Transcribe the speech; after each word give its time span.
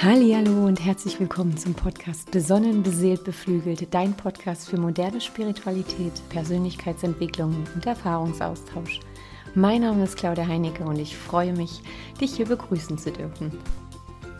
Hallo 0.00 0.64
und 0.64 0.78
herzlich 0.78 1.18
willkommen 1.18 1.56
zum 1.56 1.74
Podcast 1.74 2.30
Besonnen, 2.30 2.84
beseelt, 2.84 3.24
beflügelt, 3.24 3.92
dein 3.92 4.14
Podcast 4.14 4.68
für 4.70 4.78
moderne 4.78 5.20
Spiritualität, 5.20 6.12
Persönlichkeitsentwicklung 6.28 7.66
und 7.74 7.84
Erfahrungsaustausch. 7.84 9.00
Mein 9.56 9.80
Name 9.80 10.04
ist 10.04 10.16
Claudia 10.16 10.46
Heinecke 10.46 10.84
und 10.84 11.00
ich 11.00 11.16
freue 11.16 11.52
mich, 11.52 11.82
dich 12.20 12.36
hier 12.36 12.46
begrüßen 12.46 12.96
zu 12.96 13.10
dürfen. 13.10 13.50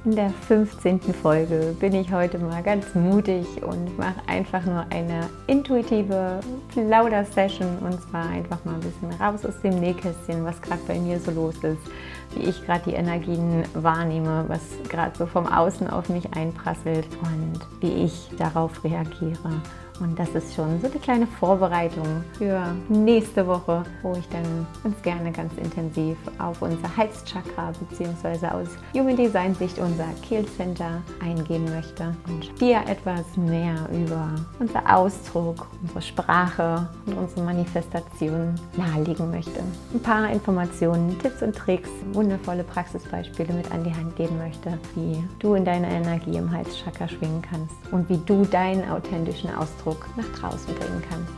In 0.04 0.14
der 0.14 0.30
15. 0.30 1.00
Folge 1.12 1.75
bin 1.80 1.93
ich 1.93 2.12
heute 2.12 2.38
mal 2.38 2.62
ganz 2.62 2.95
mutig 2.95 3.45
und 3.61 3.98
mache 3.98 4.20
einfach 4.29 4.64
nur 4.64 4.86
eine 4.90 5.29
intuitive 5.48 6.38
Plauder-Session 6.68 7.79
und 7.79 8.00
zwar 8.00 8.29
einfach 8.29 8.64
mal 8.64 8.75
ein 8.75 8.80
bisschen 8.80 9.11
raus 9.20 9.45
aus 9.45 9.61
dem 9.61 9.80
Nähkästchen, 9.80 10.45
was 10.45 10.62
gerade 10.62 10.82
bei 10.86 11.00
mir 11.00 11.18
so 11.18 11.32
los 11.32 11.56
ist 11.64 11.90
wie 12.34 12.48
ich 12.48 12.64
gerade 12.64 12.90
die 12.90 12.96
Energien 12.96 13.64
wahrnehme, 13.74 14.45
was 14.48 14.60
gerade 14.88 15.16
so 15.16 15.27
vom 15.27 15.46
Außen 15.46 15.88
auf 15.88 16.09
mich 16.09 16.32
einprasselt 16.34 17.06
und 17.23 17.60
wie 17.80 18.04
ich 18.04 18.30
darauf 18.38 18.84
reagiere. 18.84 19.60
Und 20.01 20.19
das 20.19 20.29
ist 20.30 20.55
schon 20.55 20.80
so 20.80 20.87
eine 20.87 20.98
kleine 21.01 21.27
Vorbereitung 21.27 22.23
für 22.37 22.62
nächste 22.88 23.47
Woche, 23.47 23.83
wo 24.02 24.12
ich 24.12 24.29
dann 24.29 24.66
uns 24.84 25.01
gerne 25.02 25.33
ganz 25.33 25.52
intensiv 25.57 26.16
auf 26.38 26.62
unser 26.62 26.97
Halschakra 26.97 27.73
bzw. 27.91 28.47
aus 28.47 28.69
Human 28.95 29.16
Design 29.16 29.55
Sicht 29.55 29.79
unser 29.79 30.07
Kehlcenter 30.23 31.02
eingehen 31.21 31.65
möchte 31.65 32.15
und 32.29 32.61
dir 32.61 32.80
etwas 32.87 33.37
mehr 33.37 33.74
über 33.93 34.29
unser 34.61 34.97
Ausdruck, 34.97 35.66
unsere 35.83 36.02
Sprache 36.02 36.88
und 37.07 37.15
unsere 37.15 37.43
Manifestation 37.43 38.55
nahelegen 38.77 39.30
möchte. 39.30 39.60
Ein 39.93 40.01
paar 40.01 40.30
Informationen, 40.30 41.19
Tipps 41.19 41.43
und 41.43 41.57
Tricks, 41.57 41.91
wundervolle 42.12 42.62
Praxisbeispiele 42.62 43.52
mit 43.52 43.71
an 43.73 43.83
die 43.83 43.95
Hand 43.95 44.15
geben 44.16 44.38
möchte, 44.38 44.79
wie 44.95 45.23
du 45.38 45.55
in 45.55 45.65
deiner 45.65 45.88
Energie 45.88 46.37
im 46.37 46.51
Halschakra 46.52 47.09
schwingen 47.09 47.43
kannst 47.43 47.74
und 47.93 48.09
wie 48.09 48.18
du 48.18 48.45
deinen 48.45 48.88
authentischen 48.88 49.55
Ausdruck 49.55 49.87
Ausdruck 49.88 50.08
nach 50.16 50.28
draußen 50.38 50.74
bringen 50.74 51.02
kannst. 51.08 51.32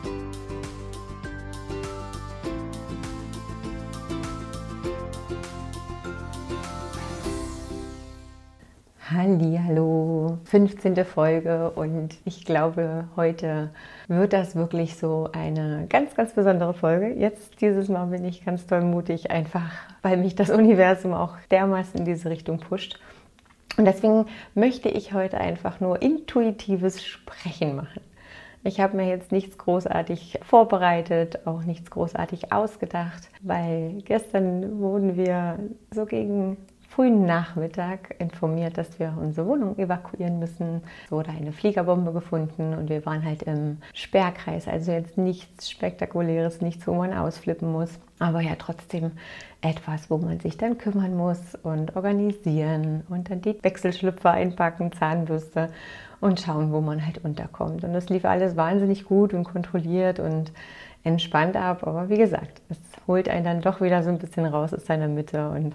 Hallo, 9.13 10.39
15. 10.45 11.05
Folge 11.05 11.71
und 11.71 12.17
ich 12.25 12.45
glaube, 12.45 13.09
heute 13.17 13.71
wird 14.07 14.33
das 14.33 14.55
wirklich 14.55 14.97
so 14.97 15.29
eine 15.33 15.87
ganz, 15.89 16.15
ganz 16.15 16.33
besondere 16.33 16.75
Folge. 16.75 17.09
Jetzt 17.15 17.61
dieses 17.61 17.89
Mal 17.89 18.07
bin 18.07 18.25
ich 18.25 18.45
ganz 18.45 18.67
toll 18.67 18.83
mutig, 18.83 19.31
einfach 19.31 19.73
weil 20.03 20.17
mich 20.17 20.37
das 20.37 20.51
Universum 20.51 21.13
auch 21.13 21.37
dermaßen 21.51 21.99
in 22.01 22.07
diese 22.07 22.31
Richtung 22.31 22.59
pusht. 22.59 23.01
Und 23.77 23.85
deswegen 23.85 24.27
möchte 24.55 24.89
ich 24.89 25.13
heute 25.13 25.39
einfach 25.39 25.81
nur 25.81 26.03
intuitives 26.03 27.05
Sprechen 27.05 27.77
machen. 27.77 28.01
Ich 28.63 28.79
habe 28.79 28.97
mir 28.97 29.09
jetzt 29.09 29.33
nichts 29.33 29.57
großartig 29.57 30.41
vorbereitet, 30.43 31.47
auch 31.47 31.63
nichts 31.63 31.91
großartig 31.91 32.53
ausgedacht, 32.53 33.31
weil 33.41 34.03
gestern 34.05 34.81
wurden 34.81 35.17
wir 35.17 35.59
so 35.91 36.05
gegen 36.05 36.59
frühen 36.91 37.25
Nachmittag 37.25 38.17
informiert, 38.19 38.77
dass 38.77 38.99
wir 38.99 39.17
unsere 39.19 39.47
Wohnung 39.47 39.79
evakuieren 39.79 40.41
müssen. 40.41 40.83
Es 41.05 41.13
wurde 41.13 41.31
eine 41.31 41.53
Fliegerbombe 41.53 42.13
gefunden 42.13 42.75
und 42.75 42.91
wir 42.91 43.07
waren 43.07 43.25
halt 43.25 43.45
im 43.45 43.79
Sperrkreis. 43.95 44.67
Also 44.67 44.93
jetzt 44.93 45.17
nichts 45.17 45.71
Spektakuläres, 45.71 46.61
nichts, 46.61 46.87
wo 46.87 46.95
man 46.95 47.15
ausflippen 47.15 47.71
muss. 47.71 47.99
Aber 48.19 48.41
ja 48.41 48.57
trotzdem 48.59 49.13
etwas, 49.63 50.11
wo 50.11 50.19
man 50.19 50.41
sich 50.41 50.59
dann 50.59 50.79
kümmern 50.79 51.17
muss 51.17 51.55
und 51.63 51.97
organisieren 51.97 53.05
und 53.09 53.31
dann 53.31 53.41
die 53.41 53.63
Wechselschlüpfer 53.63 54.33
einpacken, 54.33 54.93
Zahnbürste 54.93 55.71
und 56.21 56.41
schauen, 56.41 56.73
wo 56.73 56.81
man 56.81 57.05
halt 57.05 57.25
unterkommt. 57.25 57.85
Und 57.85 57.93
das 57.93 58.09
lief 58.09 58.25
alles 58.25 58.57
wahnsinnig 58.57 59.05
gut 59.05 59.35
und 59.35 59.45
kontrolliert 59.45 60.21
und 60.21 60.53
entspannt 61.03 61.57
ab. 61.57 61.87
Aber 61.87 62.09
wie 62.09 62.19
gesagt, 62.19 62.61
es 62.69 62.79
holt 63.07 63.29
einen 63.29 63.45
dann 63.45 63.61
doch 63.63 63.81
wieder 63.81 64.03
so 64.03 64.11
ein 64.11 64.19
bisschen 64.19 64.47
raus 64.47 64.75
aus 64.75 64.87
seiner 64.87 65.09
Mitte. 65.09 65.49
Und 65.51 65.75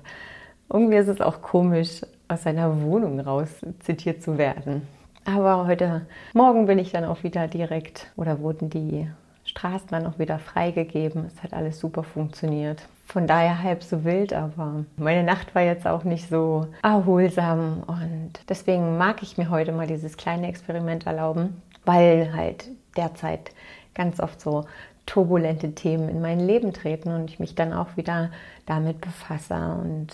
irgendwie 0.71 0.97
ist 0.97 1.07
es 1.07 1.21
auch 1.21 1.41
komisch, 1.41 2.01
aus 2.27 2.43
seiner 2.43 2.81
Wohnung 2.81 3.19
raus 3.19 3.49
zitiert 3.79 4.23
zu 4.23 4.37
werden. 4.37 4.87
Aber 5.25 5.65
heute 5.65 6.05
Morgen 6.33 6.67
bin 6.67 6.79
ich 6.79 6.91
dann 6.91 7.05
auch 7.05 7.23
wieder 7.23 7.47
direkt 7.47 8.11
oder 8.15 8.39
wurden 8.39 8.69
die 8.69 9.07
Straßen 9.45 9.87
dann 9.89 10.05
auch 10.05 10.19
wieder 10.19 10.39
freigegeben. 10.39 11.25
Es 11.25 11.41
hat 11.43 11.53
alles 11.53 11.79
super 11.79 12.03
funktioniert. 12.03 12.87
Von 13.05 13.27
daher 13.27 13.61
halb 13.61 13.83
so 13.83 14.03
wild, 14.03 14.33
aber 14.33 14.83
meine 14.97 15.23
Nacht 15.23 15.53
war 15.53 15.61
jetzt 15.61 15.85
auch 15.85 16.03
nicht 16.03 16.27
so 16.27 16.67
erholsam 16.81 17.83
und 17.85 18.31
deswegen 18.49 18.97
mag 18.97 19.21
ich 19.21 19.37
mir 19.37 19.49
heute 19.49 19.71
mal 19.71 19.87
dieses 19.87 20.17
kleine 20.17 20.47
Experiment 20.47 21.05
erlauben, 21.05 21.61
weil 21.85 22.33
halt 22.35 22.71
derzeit 22.97 23.51
ganz 23.93 24.19
oft 24.19 24.41
so 24.41 24.65
turbulente 25.05 25.73
Themen 25.75 26.09
in 26.09 26.19
mein 26.19 26.39
Leben 26.39 26.73
treten 26.73 27.09
und 27.13 27.29
ich 27.29 27.39
mich 27.39 27.53
dann 27.53 27.73
auch 27.73 27.95
wieder 27.95 28.31
damit 28.65 29.01
befasse 29.01 29.53
und 29.53 30.07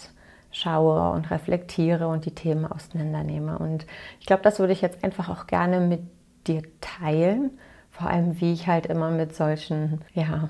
schaue 0.51 1.11
und 1.11 1.31
reflektiere 1.31 2.07
und 2.07 2.25
die 2.25 2.35
Themen 2.35 2.65
auseinandernehme. 2.65 3.57
Und 3.57 3.85
ich 4.19 4.25
glaube, 4.25 4.43
das 4.43 4.59
würde 4.59 4.73
ich 4.73 4.81
jetzt 4.81 5.03
einfach 5.03 5.29
auch 5.29 5.47
gerne 5.47 5.79
mit 5.79 6.01
dir 6.47 6.61
teilen, 6.81 7.51
vor 7.91 8.09
allem 8.09 8.39
wie 8.39 8.53
ich 8.53 8.67
halt 8.67 8.85
immer 8.85 9.11
mit 9.11 9.35
solchen, 9.35 10.01
ja, 10.13 10.49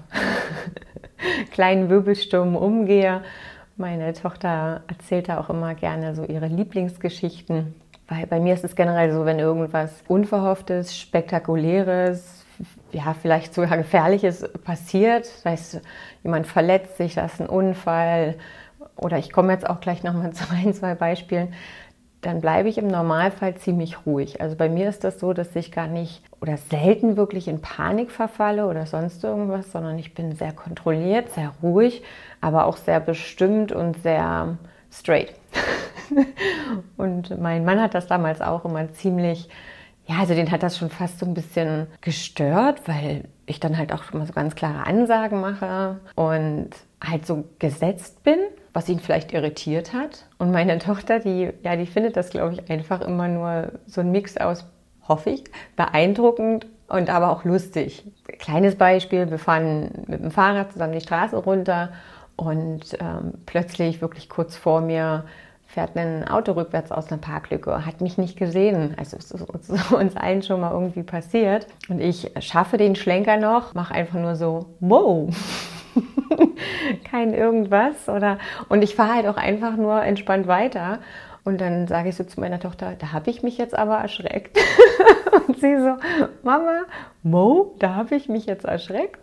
kleinen 1.51 1.89
Wirbelstürmen 1.89 2.55
umgehe. 2.55 3.21
Meine 3.77 4.13
Tochter 4.13 4.81
erzählt 4.87 5.29
da 5.29 5.39
auch 5.39 5.49
immer 5.49 5.75
gerne 5.75 6.15
so 6.15 6.23
ihre 6.23 6.47
Lieblingsgeschichten. 6.47 7.73
Weil 8.07 8.27
bei 8.27 8.39
mir 8.39 8.53
ist 8.53 8.63
es 8.63 8.75
generell 8.75 9.11
so, 9.13 9.25
wenn 9.25 9.39
irgendwas 9.39 10.03
Unverhofftes, 10.07 10.97
Spektakuläres, 10.97 12.45
ja, 12.91 13.15
vielleicht 13.19 13.53
sogar 13.53 13.77
Gefährliches 13.77 14.47
passiert, 14.63 15.25
das 15.25 15.45
heißt, 15.45 15.81
jemand 16.23 16.45
verletzt 16.45 16.97
sich, 16.97 17.15
das 17.15 17.33
ist 17.33 17.41
ein 17.41 17.47
Unfall, 17.47 18.35
oder 18.97 19.17
ich 19.17 19.31
komme 19.31 19.53
jetzt 19.53 19.67
auch 19.67 19.79
gleich 19.79 20.03
nochmal 20.03 20.31
zu 20.33 20.43
ein, 20.51 20.73
zwei 20.73 20.93
Beispielen, 20.93 21.53
dann 22.21 22.39
bleibe 22.39 22.69
ich 22.69 22.77
im 22.77 22.87
Normalfall 22.87 23.55
ziemlich 23.55 24.05
ruhig. 24.05 24.41
Also 24.41 24.55
bei 24.55 24.69
mir 24.69 24.87
ist 24.87 25.03
das 25.03 25.19
so, 25.19 25.33
dass 25.33 25.55
ich 25.55 25.71
gar 25.71 25.87
nicht 25.87 26.21
oder 26.39 26.57
selten 26.57 27.17
wirklich 27.17 27.47
in 27.47 27.61
Panik 27.61 28.11
verfalle 28.11 28.67
oder 28.67 28.85
sonst 28.85 29.23
irgendwas, 29.23 29.71
sondern 29.71 29.97
ich 29.97 30.13
bin 30.13 30.35
sehr 30.35 30.53
kontrolliert, 30.53 31.29
sehr 31.31 31.53
ruhig, 31.63 32.03
aber 32.39 32.65
auch 32.65 32.77
sehr 32.77 32.99
bestimmt 32.99 33.71
und 33.71 34.01
sehr 34.03 34.57
straight. 34.91 35.33
und 36.97 37.39
mein 37.41 37.65
Mann 37.65 37.81
hat 37.81 37.95
das 37.95 38.05
damals 38.05 38.39
auch 38.41 38.65
immer 38.65 38.91
ziemlich, 38.93 39.49
ja, 40.05 40.19
also 40.19 40.35
den 40.35 40.51
hat 40.51 40.61
das 40.61 40.77
schon 40.77 40.89
fast 40.89 41.17
so 41.17 41.25
ein 41.25 41.33
bisschen 41.33 41.87
gestört, 42.01 42.87
weil 42.87 43.25
ich 43.47 43.59
dann 43.59 43.77
halt 43.77 43.91
auch 43.93 44.03
immer 44.13 44.27
so 44.27 44.33
ganz 44.33 44.53
klare 44.53 44.85
Ansagen 44.85 45.41
mache 45.41 45.99
und 46.15 46.69
halt 47.03 47.25
so 47.25 47.45
gesetzt 47.57 48.23
bin 48.23 48.37
was 48.73 48.89
ihn 48.89 48.99
vielleicht 48.99 49.33
irritiert 49.33 49.93
hat. 49.93 50.25
Und 50.37 50.51
meine 50.51 50.77
Tochter, 50.79 51.19
die, 51.19 51.51
ja, 51.63 51.75
die 51.75 51.85
findet 51.85 52.17
das, 52.17 52.29
glaube 52.29 52.53
ich, 52.53 52.69
einfach 52.69 53.01
immer 53.01 53.27
nur 53.27 53.73
so 53.87 54.01
ein 54.01 54.11
Mix 54.11 54.37
aus, 54.37 54.65
hoffe 55.07 55.31
ich, 55.31 55.43
beeindruckend 55.75 56.67
und 56.87 57.09
aber 57.09 57.31
auch 57.31 57.43
lustig. 57.43 58.03
Kleines 58.39 58.75
Beispiel, 58.75 59.29
wir 59.29 59.39
fahren 59.39 60.05
mit 60.07 60.21
dem 60.21 60.31
Fahrrad 60.31 60.73
zusammen 60.73 60.93
die 60.93 61.01
Straße 61.01 61.37
runter 61.37 61.89
und 62.35 62.97
ähm, 62.99 63.33
plötzlich, 63.45 64.01
wirklich 64.01 64.29
kurz 64.29 64.55
vor 64.55 64.81
mir, 64.81 65.25
fährt 65.71 65.95
ein 65.95 66.27
Auto 66.27 66.51
rückwärts 66.51 66.91
aus 66.91 67.07
einer 67.07 67.21
Parklücke, 67.21 67.85
hat 67.85 68.01
mich 68.01 68.17
nicht 68.17 68.37
gesehen. 68.37 68.93
Also 68.97 69.17
es 69.17 69.31
ist 69.31 69.91
uns 69.91 70.15
allen 70.17 70.43
schon 70.43 70.59
mal 70.59 70.71
irgendwie 70.71 71.03
passiert. 71.03 71.65
Und 71.87 72.01
ich 72.01 72.31
schaffe 72.39 72.77
den 72.77 72.95
Schlenker 72.95 73.37
noch, 73.37 73.73
mache 73.73 73.93
einfach 73.93 74.19
nur 74.19 74.35
so, 74.35 74.65
wow. 74.81 75.29
kein 77.03 77.33
irgendwas 77.33 78.07
oder 78.07 78.37
und 78.69 78.83
ich 78.83 78.95
fahre 78.95 79.15
halt 79.15 79.27
auch 79.27 79.37
einfach 79.37 79.75
nur 79.75 80.01
entspannt 80.01 80.47
weiter 80.47 80.99
und 81.43 81.59
dann 81.59 81.87
sage 81.87 82.09
ich 82.09 82.15
so 82.15 82.23
zu 82.23 82.39
meiner 82.39 82.59
Tochter, 82.59 82.95
da 82.99 83.13
habe 83.13 83.31
ich 83.31 83.41
mich 83.41 83.57
jetzt 83.57 83.75
aber 83.75 83.97
erschreckt. 83.97 84.57
und 85.47 85.59
sie 85.59 85.75
so, 85.77 85.97
Mama, 86.43 86.83
Mo, 87.23 87.75
da 87.79 87.95
habe 87.95 88.15
ich 88.15 88.29
mich 88.29 88.45
jetzt 88.45 88.65
erschreckt. 88.65 89.19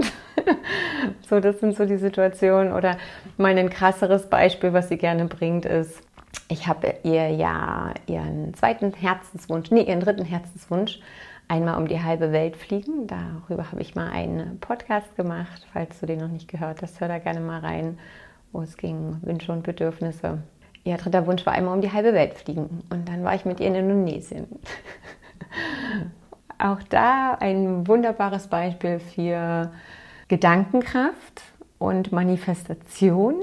so, 1.28 1.38
das 1.38 1.60
sind 1.60 1.76
so 1.76 1.84
die 1.84 1.96
Situationen. 1.96 2.72
Oder 2.72 2.96
mein 3.36 3.70
krasseres 3.70 4.28
Beispiel, 4.28 4.72
was 4.72 4.88
sie 4.88 4.98
gerne 4.98 5.26
bringt, 5.26 5.64
ist, 5.64 6.02
ich 6.48 6.66
habe 6.66 6.94
ihr 7.04 7.28
ja 7.30 7.94
ihren 8.06 8.52
zweiten 8.54 8.92
Herzenswunsch, 8.94 9.70
nee, 9.70 9.82
ihren 9.82 10.00
dritten 10.00 10.24
Herzenswunsch 10.24 11.00
einmal 11.48 11.78
um 11.78 11.88
die 11.88 12.02
halbe 12.02 12.32
Welt 12.32 12.56
fliegen. 12.56 13.06
Darüber 13.06 13.72
habe 13.72 13.80
ich 13.80 13.94
mal 13.94 14.10
einen 14.10 14.60
Podcast 14.60 15.16
gemacht. 15.16 15.66
Falls 15.72 15.98
du 16.00 16.06
den 16.06 16.20
noch 16.20 16.28
nicht 16.28 16.48
gehört 16.48 16.82
hast, 16.82 17.00
hör 17.00 17.08
da 17.08 17.18
gerne 17.18 17.40
mal 17.40 17.60
rein, 17.60 17.98
wo 18.52 18.60
es 18.60 18.76
ging 18.76 19.16
Wünsche 19.22 19.52
und 19.52 19.64
Bedürfnisse. 19.64 20.38
Ihr 20.84 20.96
dritter 20.96 21.26
Wunsch 21.26 21.44
war 21.44 21.54
einmal 21.54 21.74
um 21.74 21.80
die 21.80 21.92
halbe 21.92 22.12
Welt 22.12 22.34
fliegen. 22.34 22.82
Und 22.90 23.08
dann 23.08 23.24
war 23.24 23.34
ich 23.34 23.44
mit 23.44 23.60
ihr 23.60 23.66
in 23.66 23.74
Indonesien. 23.74 24.46
Auch 26.58 26.82
da 26.88 27.34
ein 27.34 27.86
wunderbares 27.86 28.48
Beispiel 28.48 28.98
für 28.98 29.70
Gedankenkraft 30.28 31.42
und 31.78 32.12
Manifestation 32.12 33.36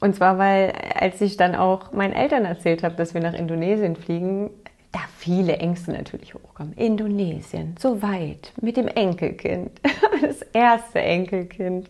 Und 0.00 0.14
zwar, 0.14 0.38
weil 0.38 0.72
als 0.94 1.20
ich 1.20 1.36
dann 1.36 1.54
auch 1.54 1.92
meinen 1.92 2.12
Eltern 2.12 2.44
erzählt 2.44 2.82
habe, 2.82 2.96
dass 2.96 3.14
wir 3.14 3.22
nach 3.22 3.32
Indonesien 3.32 3.96
fliegen, 3.96 4.50
da 4.92 5.00
viele 5.18 5.56
Ängste 5.58 5.92
natürlich 5.92 6.34
hochkommen. 6.34 6.72
Indonesien, 6.74 7.76
so 7.78 8.02
weit, 8.02 8.52
mit 8.60 8.76
dem 8.76 8.88
Enkelkind, 8.88 9.80
das 10.22 10.42
erste 10.52 11.00
Enkelkind. 11.00 11.88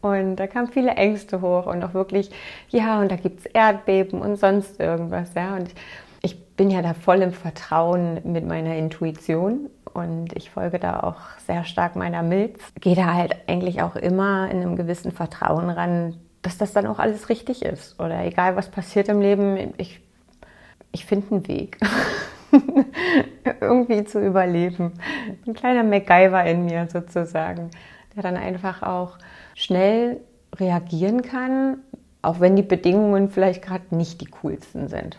Und 0.00 0.36
da 0.36 0.46
kamen 0.46 0.68
viele 0.68 0.92
Ängste 0.92 1.40
hoch 1.40 1.66
und 1.66 1.82
auch 1.84 1.92
wirklich, 1.92 2.30
ja, 2.68 3.00
und 3.00 3.10
da 3.10 3.16
gibt 3.16 3.40
es 3.40 3.46
Erdbeben 3.46 4.22
und 4.22 4.36
sonst 4.36 4.80
irgendwas, 4.80 5.34
ja. 5.34 5.56
Und 5.56 5.74
ich 6.22 6.40
bin 6.56 6.70
ja 6.70 6.82
da 6.82 6.94
voll 6.94 7.20
im 7.22 7.32
Vertrauen 7.32 8.20
mit 8.24 8.46
meiner 8.46 8.76
Intuition 8.76 9.68
und 9.92 10.34
ich 10.36 10.50
folge 10.50 10.78
da 10.78 11.00
auch 11.00 11.20
sehr 11.46 11.64
stark 11.64 11.96
meiner 11.96 12.22
Milz. 12.22 12.60
Gehe 12.80 12.94
da 12.94 13.12
halt 13.14 13.36
eigentlich 13.46 13.82
auch 13.82 13.96
immer 13.96 14.50
in 14.50 14.62
einem 14.62 14.76
gewissen 14.76 15.12
Vertrauen 15.12 15.68
ran, 15.68 16.16
dass 16.42 16.56
das 16.56 16.72
dann 16.72 16.86
auch 16.86 16.98
alles 16.98 17.28
richtig 17.28 17.62
ist. 17.62 17.98
Oder 18.00 18.24
egal, 18.24 18.56
was 18.56 18.70
passiert 18.70 19.08
im 19.08 19.20
Leben, 19.20 19.74
ich 19.76 20.00
ich 20.92 21.06
finde 21.06 21.30
einen 21.30 21.48
Weg, 21.48 21.78
irgendwie 23.60 24.04
zu 24.04 24.24
überleben. 24.24 24.92
Ein 25.46 25.54
kleiner 25.54 25.84
MacGyver 25.84 26.44
in 26.44 26.64
mir 26.64 26.88
sozusagen, 26.90 27.70
der 28.14 28.22
dann 28.22 28.36
einfach 28.36 28.82
auch 28.82 29.18
schnell 29.54 30.20
reagieren 30.56 31.22
kann, 31.22 31.78
auch 32.22 32.40
wenn 32.40 32.56
die 32.56 32.62
Bedingungen 32.62 33.30
vielleicht 33.30 33.62
gerade 33.62 33.94
nicht 33.94 34.20
die 34.20 34.26
coolsten 34.26 34.88
sind. 34.88 35.18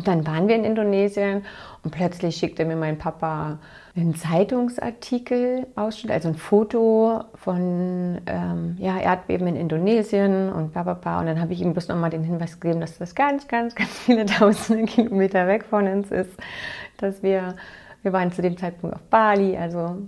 Und 0.00 0.08
dann 0.08 0.26
waren 0.26 0.48
wir 0.48 0.54
in 0.54 0.64
Indonesien 0.64 1.44
und 1.84 1.90
plötzlich 1.90 2.36
schickte 2.36 2.64
mir 2.64 2.74
mein 2.74 2.96
Papa 2.96 3.58
einen 3.94 4.14
Zeitungsartikel 4.14 5.66
ausschnitt, 5.76 6.10
also 6.10 6.28
ein 6.28 6.36
Foto 6.36 7.24
von 7.34 8.18
ähm, 8.24 8.76
ja, 8.78 8.98
Erdbeben 8.98 9.46
in 9.46 9.56
Indonesien 9.56 10.50
und 10.50 10.72
bla 10.72 10.84
bla 10.84 10.94
bla. 10.94 11.20
Und 11.20 11.26
dann 11.26 11.38
habe 11.38 11.52
ich 11.52 11.60
ihm 11.60 11.74
bloß 11.74 11.88
nochmal 11.88 12.08
den 12.08 12.24
Hinweis 12.24 12.58
gegeben, 12.58 12.80
dass 12.80 12.96
das 12.96 13.14
ganz, 13.14 13.46
ganz, 13.46 13.74
ganz 13.74 13.90
viele 13.90 14.24
tausende 14.38 14.86
Kilometer 14.86 15.46
weg 15.46 15.66
von 15.66 15.86
uns 15.86 16.10
ist. 16.10 16.32
Dass 16.96 17.22
wir, 17.22 17.56
wir 18.00 18.14
waren 18.14 18.32
zu 18.32 18.40
dem 18.40 18.56
Zeitpunkt 18.56 18.96
auf 18.96 19.02
Bali, 19.10 19.54
also 19.54 19.98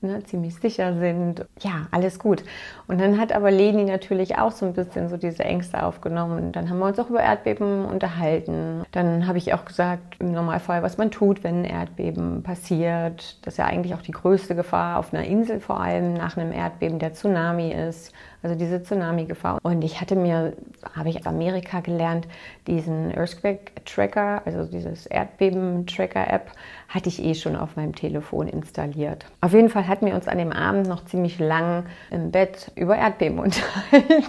ne, 0.00 0.22
ziemlich 0.24 0.54
sicher 0.56 0.94
sind. 0.98 1.44
Ja, 1.60 1.86
alles 1.90 2.18
gut. 2.18 2.44
Und 2.86 3.00
dann 3.00 3.18
hat 3.18 3.32
aber 3.32 3.50
Leni 3.50 3.84
natürlich 3.84 4.38
auch 4.38 4.52
so 4.52 4.66
ein 4.66 4.72
bisschen 4.72 5.08
so 5.08 5.16
diese 5.16 5.44
Ängste 5.44 5.82
aufgenommen. 5.82 6.52
Dann 6.52 6.70
haben 6.70 6.78
wir 6.78 6.86
uns 6.86 6.98
auch 6.98 7.10
über 7.10 7.20
Erdbeben 7.20 7.84
unterhalten. 7.84 8.84
Dann 8.92 9.26
habe 9.26 9.38
ich 9.38 9.54
auch 9.54 9.64
gesagt, 9.64 10.16
im 10.20 10.32
Normalfall, 10.32 10.82
was 10.82 10.98
man 10.98 11.10
tut, 11.10 11.44
wenn 11.44 11.62
ein 11.62 11.64
Erdbeben 11.64 12.42
passiert. 12.42 13.38
Das 13.44 13.54
ist 13.54 13.58
ja 13.58 13.66
eigentlich 13.66 13.94
auch 13.94 14.02
die 14.02 14.12
größte 14.12 14.54
Gefahr 14.54 14.98
auf 14.98 15.12
einer 15.12 15.24
Insel 15.24 15.60
vor 15.60 15.80
allem 15.80 16.14
nach 16.14 16.36
einem 16.36 16.52
Erdbeben 16.52 16.98
der 16.98 17.12
Tsunami 17.14 17.72
ist 17.72 18.12
also 18.42 18.54
diese 18.54 18.82
Tsunami-Gefahr. 18.82 19.58
Und 19.62 19.82
ich 19.82 20.00
hatte 20.00 20.16
mir, 20.16 20.54
habe 20.94 21.08
ich 21.08 21.18
aus 21.18 21.26
Amerika 21.26 21.80
gelernt, 21.80 22.28
diesen 22.66 23.12
Earthquake-Tracker, 23.16 24.42
also 24.44 24.64
dieses 24.64 25.06
Erdbeben-Tracker-App, 25.06 26.52
hatte 26.88 27.08
ich 27.08 27.22
eh 27.22 27.34
schon 27.34 27.56
auf 27.56 27.76
meinem 27.76 27.94
Telefon 27.94 28.48
installiert. 28.48 29.26
Auf 29.40 29.52
jeden 29.52 29.68
Fall 29.68 29.88
hatten 29.88 30.06
wir 30.06 30.14
uns 30.14 30.28
an 30.28 30.38
dem 30.38 30.52
Abend 30.52 30.86
noch 30.86 31.04
ziemlich 31.04 31.38
lang 31.38 31.86
im 32.10 32.30
Bett 32.30 32.70
über 32.76 32.96
Erdbeben 32.96 33.38
unterhalten. 33.40 34.24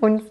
Und 0.00 0.22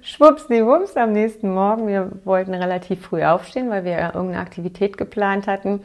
schwuppsdiwupps 0.00 0.96
am 0.96 1.12
nächsten 1.12 1.52
Morgen, 1.54 1.86
wir 1.86 2.10
wollten 2.24 2.54
relativ 2.54 3.02
früh 3.02 3.22
aufstehen, 3.22 3.70
weil 3.70 3.84
wir 3.84 3.96
irgendeine 3.98 4.40
Aktivität 4.40 4.98
geplant 4.98 5.46
hatten. 5.46 5.80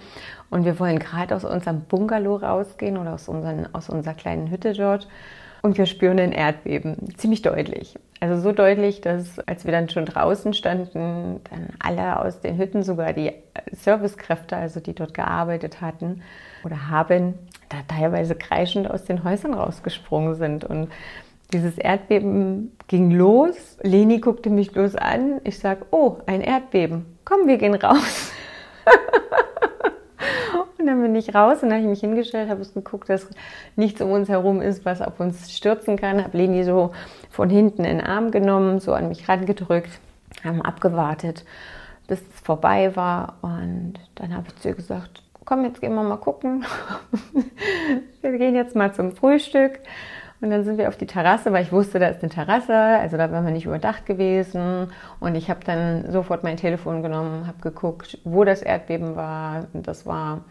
Und 0.50 0.66
wir 0.66 0.80
wollen 0.80 0.98
gerade 0.98 1.36
aus 1.36 1.46
unserem 1.46 1.82
Bungalow 1.82 2.38
rausgehen 2.38 2.98
oder 2.98 3.14
aus, 3.14 3.28
unseren, 3.28 3.74
aus 3.76 3.90
unserer 3.90 4.16
kleinen 4.16 4.50
Hütte 4.50 4.74
dort 4.74 5.08
und 5.68 5.78
wir 5.78 5.86
spüren 5.86 6.18
ein 6.18 6.32
Erdbeben, 6.32 7.14
ziemlich 7.18 7.42
deutlich. 7.42 8.00
Also 8.22 8.42
so 8.42 8.54
deutlich, 8.54 9.02
dass 9.02 9.38
als 9.40 9.66
wir 9.66 9.74
dann 9.74 9.90
schon 9.90 10.06
draußen 10.06 10.54
standen, 10.54 11.42
dann 11.50 11.68
alle 11.80 12.22
aus 12.22 12.40
den 12.40 12.58
Hütten, 12.58 12.84
sogar 12.84 13.12
die 13.12 13.34
Servicekräfte, 13.74 14.56
also 14.56 14.80
die 14.80 14.96
dort 14.96 15.14
gearbeitet 15.14 15.82
hatten 15.82 16.22
oder 16.64 16.90
haben, 16.90 17.34
da 17.68 17.80
teilweise 17.86 18.34
kreischend 18.34 18.90
aus 18.90 19.04
den 19.04 19.26
Häusern 19.26 19.54
rausgesprungen 19.54 20.36
sind. 20.36 20.64
Und 20.64 20.88
dieses 21.52 21.78
Erdbeben 21.78 22.72
ging 22.88 23.12
los. 23.12 23.78
Leni 23.84 24.22
guckte 24.22 24.50
mich 24.50 24.72
bloß 24.72 24.96
an. 24.96 25.42
Ich 25.44 25.60
sage, 25.60 25.86
oh, 25.92 26.20
ein 26.28 26.40
Erdbeben. 26.40 27.06
Komm, 27.26 27.46
wir 27.46 27.58
gehen 27.58 27.76
raus. 27.76 28.32
Und 30.78 30.86
dann 30.86 31.02
bin 31.02 31.16
ich 31.16 31.34
raus 31.34 31.64
und 31.64 31.70
dann 31.70 31.80
habe 31.80 31.84
ich 31.84 31.90
mich 31.90 32.00
hingestellt, 32.00 32.50
habe 32.50 32.62
es 32.62 32.74
geguckt, 32.74 33.10
dass 33.10 33.28
nichts 33.76 34.02
um 34.02 34.12
uns 34.12 34.30
herum 34.30 34.62
ist, 34.62 34.86
was 34.86 35.02
auf 35.02 35.20
uns 35.20 35.52
stürzen 35.52 35.98
kann. 35.98 36.24
Habe 36.24 36.38
Leni 36.38 36.64
so 36.64 36.92
von 37.30 37.50
hinten 37.50 37.84
in 37.84 37.98
den 37.98 38.06
Arm 38.06 38.32
genommen, 38.32 38.80
so 38.80 38.94
an 38.94 39.10
mich 39.10 39.28
rangedrückt, 39.28 40.00
haben 40.44 40.62
abgewartet, 40.62 41.46
bis 42.08 42.22
es 42.22 42.40
vorbei 42.42 42.96
war. 42.96 43.38
Und 43.42 43.96
dann 44.16 44.36
habe 44.36 44.48
ich 44.48 44.56
zu 44.58 44.70
ihr 44.70 44.76
gesagt, 44.76 45.24
komm, 45.46 45.64
jetzt 45.64 45.82
gehen 45.82 45.96
wir 45.96 46.04
mal 46.04 46.18
gucken. 46.18 46.66
wir 48.22 48.38
gehen 48.38 48.56
jetzt 48.56 48.76
mal 48.76 48.94
zum 48.94 49.14
Frühstück. 49.14 49.80
Und 50.40 50.52
dann 50.52 50.64
sind 50.64 50.78
wir 50.78 50.88
auf 50.88 50.98
die 50.98 51.08
Terrasse, 51.08 51.52
weil 51.52 51.64
ich 51.64 51.72
wusste, 51.72 51.98
da 51.98 52.08
ist 52.08 52.22
eine 52.22 52.32
Terrasse, 52.32 52.76
also 52.76 53.18
da 53.18 53.32
waren 53.32 53.46
wir 53.46 53.52
nicht 53.52 53.66
überdacht 53.66 54.06
gewesen. 54.06 54.88
Und 55.20 55.36
ich 55.36 55.50
habe 55.50 55.62
dann 55.66 56.12
sofort 56.12 56.44
mein 56.44 56.58
Telefon 56.58 57.02
genommen, 57.02 57.48
habe 57.48 57.60
geguckt, 57.62 58.20
wo 58.24 58.44
das 58.44 58.62
Erdbeben 58.62 59.16
war. 59.16 59.66
Das 59.74 60.06
war 60.06 60.42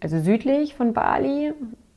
also 0.00 0.18
südlich 0.18 0.74
von 0.74 0.92
Bali, 0.92 1.54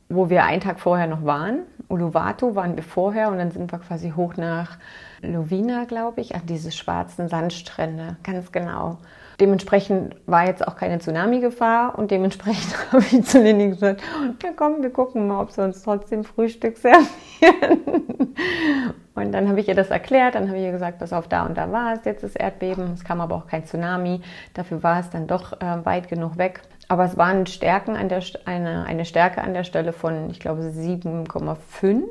wo 0.08 0.30
wir 0.30 0.44
einen 0.44 0.60
Tag 0.62 0.80
vorher 0.80 1.06
noch 1.06 1.24
waren. 1.24 1.60
Uluwatu 1.88 2.54
waren 2.54 2.76
wir 2.76 2.82
vorher 2.82 3.28
und 3.28 3.38
dann 3.38 3.50
sind 3.50 3.70
wir 3.70 3.78
quasi 3.78 4.12
hoch 4.16 4.36
nach 4.36 4.78
Lovina, 5.20 5.84
glaube 5.84 6.22
ich, 6.22 6.34
an 6.34 6.42
diese 6.46 6.72
schwarzen 6.72 7.28
Sandstrände, 7.28 8.16
ganz 8.22 8.52
genau. 8.52 8.98
Dementsprechend 9.40 10.14
war 10.26 10.46
jetzt 10.46 10.66
auch 10.66 10.76
keine 10.76 10.98
Tsunami-Gefahr 10.98 11.98
und 11.98 12.10
dementsprechend 12.10 12.74
habe 12.92 13.04
ich 13.10 13.24
zu 13.24 13.42
Leni 13.42 13.70
gesagt, 13.70 14.02
ja 14.42 14.50
komm, 14.56 14.82
wir 14.82 14.90
gucken 14.90 15.26
mal, 15.26 15.42
ob 15.42 15.50
sie 15.50 15.62
uns 15.62 15.82
trotzdem 15.82 16.24
Frühstück 16.24 16.78
servieren. 16.78 17.06
Und 19.14 19.32
dann 19.32 19.48
habe 19.48 19.60
ich 19.60 19.68
ihr 19.68 19.76
das 19.76 19.90
erklärt, 19.90 20.34
dann 20.34 20.48
habe 20.48 20.58
ich 20.58 20.64
ihr 20.64 20.72
gesagt, 20.72 20.98
pass 20.98 21.12
auf, 21.12 21.28
da 21.28 21.46
und 21.46 21.56
da 21.56 21.70
war 21.70 21.94
es 21.94 22.04
jetzt 22.04 22.24
das 22.24 22.34
Erdbeben, 22.34 22.94
es 22.94 23.04
kam 23.04 23.20
aber 23.20 23.36
auch 23.36 23.46
kein 23.46 23.64
Tsunami, 23.64 24.20
dafür 24.54 24.82
war 24.82 24.98
es 24.98 25.08
dann 25.10 25.28
doch 25.28 25.52
äh, 25.60 25.84
weit 25.84 26.08
genug 26.08 26.36
weg. 26.36 26.62
Aber 26.88 27.04
es 27.04 27.16
waren 27.16 27.46
Stärken 27.46 27.96
an 27.96 28.08
der, 28.08 28.22
eine, 28.44 28.84
eine 28.86 29.04
Stärke 29.04 29.42
an 29.42 29.54
der 29.54 29.64
Stelle 29.64 29.92
von, 29.92 30.30
ich 30.30 30.40
glaube, 30.40 30.62
7,5 30.62 32.02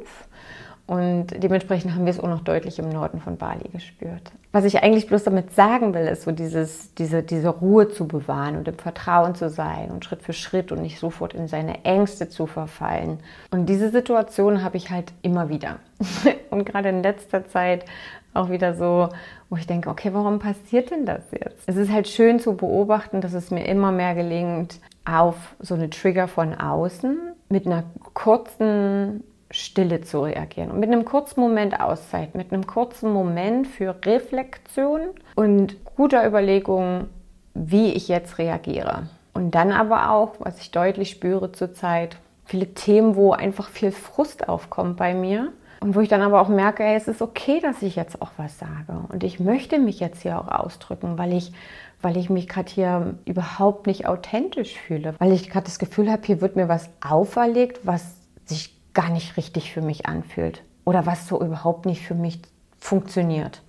und 0.86 1.28
dementsprechend 1.42 1.94
haben 1.94 2.06
wir 2.06 2.12
es 2.12 2.20
auch 2.20 2.28
noch 2.28 2.42
deutlich 2.42 2.78
im 2.78 2.90
Norden 2.90 3.22
von 3.22 3.38
Bali 3.38 3.70
gespürt. 3.70 4.32
Was 4.52 4.66
ich 4.66 4.84
eigentlich 4.84 5.08
bloß 5.08 5.24
damit 5.24 5.56
sagen 5.56 5.94
will, 5.94 6.06
ist 6.06 6.24
so 6.24 6.32
dieses, 6.32 6.94
diese, 6.96 7.24
diese 7.24 7.50
Ruhe 7.50 7.88
zu 7.88 8.06
bewahren 8.06 8.58
und 8.58 8.68
im 8.68 8.78
Vertrauen 8.78 9.34
zu 9.34 9.50
sein 9.50 9.92
und 9.92 10.04
Schritt 10.04 10.22
für 10.22 10.34
Schritt 10.34 10.74
und 10.74 10.82
nicht 10.82 11.00
sofort 11.00 11.34
in 11.34 11.48
seine 11.48 11.86
Ängste 11.86 12.28
zu 12.28 12.48
verfallen. 12.48 13.20
Und 13.52 13.68
diese 13.68 13.92
Situation 13.92 14.62
habe 14.62 14.76
ich 14.76 14.90
halt 14.90 15.14
immer 15.22 15.48
wieder. 15.48 15.78
und 16.50 16.66
gerade 16.66 16.90
in 16.90 17.02
letzter 17.02 17.48
Zeit 17.48 17.86
auch 18.34 18.50
wieder 18.50 18.74
so, 18.74 19.08
wo 19.50 19.56
ich 19.56 19.68
denke, 19.68 19.90
okay, 19.90 20.10
warum 20.14 20.40
passiert 20.40 20.92
denn 20.92 21.06
das 21.06 21.24
jetzt? 21.32 21.64
Es 21.66 21.78
ist 21.78 21.92
halt 21.92 22.10
schön 22.10 22.40
zu 22.40 22.58
beobachten, 22.58 23.22
dass 23.22 23.34
es 23.34 23.52
mir 23.52 23.66
immer 23.66 23.94
mehr 23.94 24.16
gelingt, 24.16 24.80
auf 25.06 25.56
so 25.60 25.76
eine 25.76 25.90
Trigger 25.90 26.28
von 26.28 26.54
außen 26.54 27.18
mit 27.50 27.66
einer 27.66 27.84
kurzen 28.14 29.24
Stille 29.54 30.02
zu 30.02 30.22
reagieren 30.22 30.72
und 30.72 30.80
mit 30.80 30.92
einem 30.92 31.06
kurzen 31.06 31.40
Moment 31.40 31.80
Auszeit, 31.80 32.34
mit 32.34 32.52
einem 32.52 32.66
kurzen 32.66 33.14
Moment 33.14 33.68
für 33.68 33.96
Reflexion 34.04 35.02
und 35.36 35.86
guter 35.86 36.26
Überlegung, 36.26 37.06
wie 37.54 37.94
ich 37.94 38.08
jetzt 38.08 38.40
reagiere. 38.40 39.10
Und 39.34 39.52
dann 39.52 39.72
aber 39.72 40.10
auch, 40.10 40.34
was 40.40 40.60
ich 40.60 40.72
deutlich 40.72 41.12
spüre 41.12 41.52
zurzeit, 41.52 42.18
viele 42.46 42.74
Themen, 42.74 43.16
wo 43.16 43.32
einfach 43.32 43.70
viel 43.70 43.92
Frust 43.92 44.50
aufkommt 44.50 44.98
bei 44.98 45.14
mir 45.14 45.54
und 45.82 45.94
wo 45.94 46.00
ich 46.00 46.10
dann 46.10 46.22
aber 46.22 46.42
auch 46.42 46.50
merke, 46.50 46.84
ey, 46.84 46.96
es 46.96 47.08
ist 47.08 47.22
okay, 47.22 47.60
dass 47.62 47.84
ich 47.84 47.96
jetzt 47.96 48.24
auch 48.24 48.32
was 48.38 48.58
sage 48.58 49.06
und 49.10 49.24
ich 49.24 49.40
möchte 49.40 49.78
mich 49.78 50.00
jetzt 50.00 50.24
hier 50.24 50.40
auch 50.40 50.48
ausdrücken, 50.48 51.20
weil 51.20 51.32
ich 51.32 51.54
weil 52.02 52.18
ich 52.18 52.30
mich 52.30 52.50
gerade 52.50 52.70
hier 52.70 53.16
überhaupt 53.24 53.88
nicht 53.88 54.08
authentisch 54.08 54.78
fühle, 54.78 55.16
weil 55.20 55.32
ich 55.32 55.50
gerade 55.50 55.66
das 55.68 55.80
Gefühl 55.80 56.12
habe, 56.12 56.24
hier 56.26 56.42
wird 56.42 56.58
mir 56.58 56.68
was 56.68 56.90
auferlegt, 57.00 57.80
was 57.84 58.16
sich 58.44 58.73
gar 58.94 59.10
nicht 59.10 59.38
richtig 59.38 59.74
für 59.74 59.82
mich 59.82 60.06
anfühlt 60.06 60.64
oder 60.86 61.06
was 61.06 61.28
so 61.28 61.42
überhaupt 61.42 61.86
nicht 61.86 62.06
für 62.06 62.16
mich 62.16 62.40
funktioniert. 62.80 63.62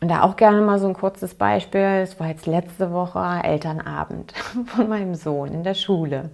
Und 0.00 0.08
da 0.08 0.22
auch 0.22 0.36
gerne 0.36 0.60
mal 0.60 0.78
so 0.78 0.86
ein 0.86 0.94
kurzes 0.94 1.34
Beispiel. 1.34 1.80
Es 1.80 2.20
war 2.20 2.28
jetzt 2.28 2.46
letzte 2.46 2.92
Woche 2.92 3.40
Elternabend 3.42 4.32
von 4.66 4.88
meinem 4.88 5.14
Sohn 5.14 5.48
in 5.52 5.64
der 5.64 5.74
Schule. 5.74 6.30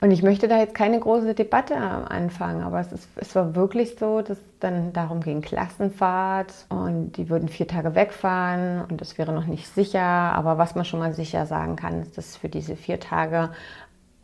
Und 0.00 0.10
ich 0.10 0.22
möchte 0.22 0.48
da 0.48 0.58
jetzt 0.58 0.74
keine 0.74 1.00
große 1.00 1.32
Debatte 1.32 1.76
anfangen, 1.76 2.62
aber 2.62 2.78
es, 2.80 2.92
ist, 2.92 3.08
es 3.16 3.34
war 3.34 3.54
wirklich 3.54 3.96
so, 3.98 4.20
dass 4.20 4.36
dann 4.60 4.92
darum 4.92 5.20
ging 5.20 5.40
Klassenfahrt 5.40 6.52
und 6.68 7.12
die 7.12 7.30
würden 7.30 7.48
vier 7.48 7.66
Tage 7.66 7.94
wegfahren 7.94 8.84
und 8.90 9.00
das 9.00 9.16
wäre 9.16 9.32
noch 9.32 9.46
nicht 9.46 9.66
sicher. 9.66 10.02
Aber 10.02 10.58
was 10.58 10.74
man 10.74 10.84
schon 10.84 11.00
mal 11.00 11.14
sicher 11.14 11.46
sagen 11.46 11.76
kann, 11.76 12.02
ist, 12.02 12.18
dass 12.18 12.36
für 12.36 12.50
diese 12.50 12.76
vier 12.76 13.00
Tage 13.00 13.48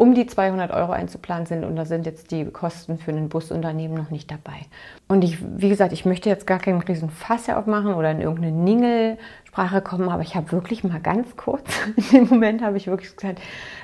um 0.00 0.14
die 0.14 0.26
200 0.26 0.70
Euro 0.70 0.92
einzuplanen 0.92 1.44
sind 1.44 1.62
und 1.62 1.76
da 1.76 1.84
sind 1.84 2.06
jetzt 2.06 2.30
die 2.30 2.46
Kosten 2.46 2.96
für 2.96 3.10
ein 3.10 3.28
Busunternehmen 3.28 3.98
noch 3.98 4.08
nicht 4.08 4.30
dabei. 4.30 4.64
Und 5.08 5.22
ich, 5.22 5.36
wie 5.42 5.68
gesagt, 5.68 5.92
ich 5.92 6.06
möchte 6.06 6.30
jetzt 6.30 6.46
gar 6.46 6.58
keinen 6.58 6.80
riesen 6.80 7.10
Fass 7.10 7.50
aufmachen 7.50 7.92
oder 7.92 8.10
in 8.10 8.22
irgendeine 8.22 8.56
Ningelsprache 8.56 9.82
kommen, 9.82 10.08
aber 10.08 10.22
ich 10.22 10.36
habe 10.36 10.52
wirklich 10.52 10.84
mal 10.84 11.00
ganz 11.00 11.36
kurz, 11.36 11.70
in 11.96 12.04
dem 12.12 12.28
Moment 12.28 12.62
habe 12.62 12.78
ich 12.78 12.86
wirklich 12.86 13.14
gesagt, 13.14 13.42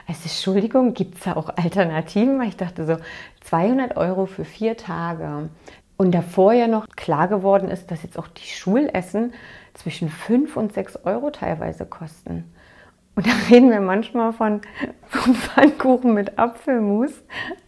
es 0.09 0.25
ist 0.25 0.37
Entschuldigung, 0.37 0.95
gibt 0.95 1.17
es 1.19 1.25
da 1.25 1.37
auch 1.37 1.51
Alternativen? 1.55 2.41
Weil 2.41 2.49
ich 2.49 2.57
dachte 2.57 2.87
so, 2.87 2.97
200 3.43 3.99
Euro 3.99 4.25
für 4.25 4.47
vier 4.47 4.79
Tage. 4.79 5.51
Und 5.99 6.15
davor 6.15 6.55
ja 6.55 6.67
noch 6.67 6.89
klar 6.97 7.29
geworden 7.29 7.69
ist, 7.69 7.91
dass 7.91 8.03
jetzt 8.03 8.19
auch 8.19 8.29
die 8.29 8.47
Schulessen 8.47 9.35
zwischen 9.75 10.09
5 10.09 10.57
und 10.57 10.73
6 10.73 11.05
Euro 11.05 11.29
teilweise 11.29 11.85
kosten. 11.85 12.45
Und 13.17 13.27
da 13.27 13.31
reden 13.51 13.71
wir 13.71 13.81
manchmal 13.81 14.35
von, 14.35 14.61
Pfannkuchen 15.09 16.13
mit 16.13 16.39
Apfelmus 16.39 17.13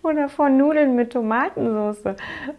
oder 0.02 0.28
von 0.28 0.58
Nudeln 0.58 0.94
mit 0.94 1.14
Tomatensauce. 1.14 2.02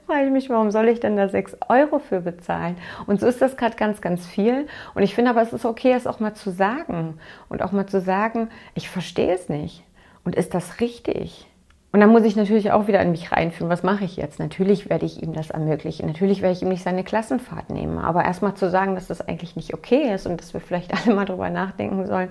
Frage 0.07 0.25
ich 0.25 0.31
mich, 0.31 0.49
warum 0.49 0.71
soll 0.71 0.87
ich 0.87 0.99
denn 0.99 1.15
da 1.15 1.29
6 1.29 1.57
Euro 1.69 1.99
für 1.99 2.21
bezahlen? 2.21 2.77
Und 3.05 3.19
so 3.19 3.27
ist 3.27 3.43
das 3.43 3.57
gerade 3.57 3.75
ganz, 3.75 4.01
ganz 4.01 4.25
viel. 4.25 4.65
Und 4.95 5.03
ich 5.03 5.13
finde 5.13 5.29
aber, 5.29 5.43
es 5.43 5.53
ist 5.53 5.65
okay, 5.65 5.93
es 5.93 6.07
auch 6.07 6.19
mal 6.19 6.33
zu 6.33 6.49
sagen. 6.49 7.19
Und 7.47 7.61
auch 7.61 7.71
mal 7.71 7.85
zu 7.85 8.01
sagen, 8.01 8.49
ich 8.73 8.89
verstehe 8.89 9.35
es 9.35 9.49
nicht. 9.49 9.83
Und 10.23 10.35
ist 10.35 10.55
das 10.55 10.81
richtig? 10.81 11.45
Und 11.91 12.01
dann 12.01 12.11
muss 12.11 12.23
ich 12.23 12.35
natürlich 12.35 12.71
auch 12.71 12.87
wieder 12.87 13.01
in 13.01 13.09
mich 13.09 13.31
reinfühlen, 13.31 13.71
was 13.71 13.81
mache 13.81 14.05
ich 14.05 14.15
jetzt? 14.15 14.37
Natürlich 14.37 14.89
werde 14.91 15.07
ich 15.07 15.23
ihm 15.23 15.33
das 15.33 15.49
ermöglichen. 15.49 16.05
Natürlich 16.05 16.43
werde 16.43 16.53
ich 16.53 16.61
ihm 16.61 16.69
nicht 16.69 16.83
seine 16.83 17.03
Klassenfahrt 17.03 17.71
nehmen. 17.71 17.97
Aber 17.97 18.23
erstmal 18.23 18.53
zu 18.53 18.69
sagen, 18.69 18.93
dass 18.93 19.07
das 19.07 19.27
eigentlich 19.27 19.55
nicht 19.55 19.73
okay 19.73 20.13
ist 20.13 20.27
und 20.27 20.39
dass 20.39 20.53
wir 20.53 20.61
vielleicht 20.61 20.93
alle 21.05 21.15
mal 21.15 21.25
drüber 21.25 21.49
nachdenken 21.49 22.05
sollen, 22.05 22.29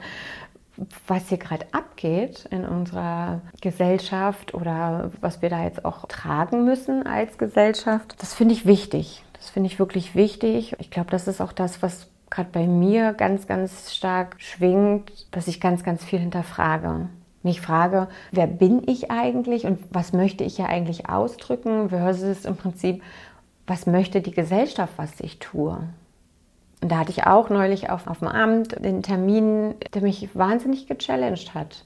was 1.06 1.28
hier 1.28 1.38
gerade 1.38 1.66
abgeht 1.72 2.46
in 2.50 2.64
unserer 2.64 3.40
Gesellschaft 3.60 4.54
oder 4.54 5.10
was 5.20 5.42
wir 5.42 5.50
da 5.50 5.64
jetzt 5.64 5.84
auch 5.84 6.06
tragen 6.06 6.64
müssen 6.64 7.06
als 7.06 7.38
Gesellschaft, 7.38 8.14
das 8.18 8.34
finde 8.34 8.54
ich 8.54 8.66
wichtig. 8.66 9.24
Das 9.34 9.50
finde 9.50 9.68
ich 9.68 9.78
wirklich 9.78 10.14
wichtig. 10.14 10.74
Ich 10.78 10.90
glaube, 10.90 11.10
das 11.10 11.28
ist 11.28 11.40
auch 11.40 11.52
das, 11.52 11.82
was 11.82 12.08
gerade 12.30 12.50
bei 12.52 12.66
mir 12.66 13.12
ganz, 13.12 13.46
ganz 13.46 13.94
stark 13.94 14.36
schwingt, 14.38 15.26
dass 15.34 15.48
ich 15.48 15.60
ganz, 15.60 15.84
ganz 15.84 16.04
viel 16.04 16.18
hinterfrage. 16.18 17.08
Mich 17.42 17.60
frage, 17.60 18.08
wer 18.32 18.46
bin 18.46 18.82
ich 18.86 19.10
eigentlich 19.10 19.64
und 19.64 19.78
was 19.90 20.12
möchte 20.12 20.44
ich 20.44 20.58
ja 20.58 20.66
eigentlich 20.66 21.08
ausdrücken 21.08 21.90
versus 21.90 22.44
im 22.44 22.56
Prinzip, 22.56 23.02
was 23.66 23.86
möchte 23.86 24.20
die 24.20 24.32
Gesellschaft, 24.32 24.92
was 24.96 25.20
ich 25.20 25.38
tue. 25.38 25.78
Und 26.80 26.92
da 26.92 26.98
hatte 26.98 27.10
ich 27.10 27.26
auch 27.26 27.50
neulich 27.50 27.90
auf, 27.90 28.06
auf 28.06 28.20
dem 28.20 28.28
Amt 28.28 28.84
den 28.84 29.02
Termin, 29.02 29.74
der 29.94 30.02
mich 30.02 30.28
wahnsinnig 30.34 30.86
gechallenged 30.86 31.54
hat, 31.54 31.84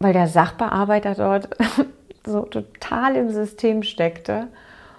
weil 0.00 0.12
der 0.12 0.26
Sachbearbeiter 0.26 1.14
dort 1.14 1.48
so 2.26 2.42
total 2.42 3.16
im 3.16 3.30
System 3.30 3.82
steckte. 3.82 4.48